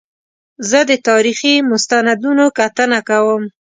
زه 0.69 0.79
د 0.89 0.91
تاریخي 1.07 1.53
مستندونو 1.69 2.45
کتنه 2.57 2.99
کوم. 3.09 3.43